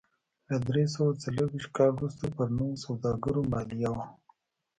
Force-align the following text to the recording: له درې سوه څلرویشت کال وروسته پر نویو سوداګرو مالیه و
له 0.49 0.57
درې 0.67 0.83
سوه 0.95 1.19
څلرویشت 1.23 1.69
کال 1.77 1.91
وروسته 1.95 2.23
پر 2.35 2.47
نویو 2.57 2.81
سوداګرو 2.85 3.41
مالیه 3.51 3.89
و 3.93 3.97